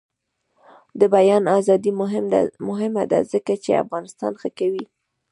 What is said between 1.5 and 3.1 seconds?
ازادي مهمه